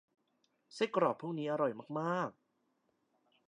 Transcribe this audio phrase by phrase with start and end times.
[0.73, 2.41] ไส้กรอกพวกนี้อร่อยมาก ๆ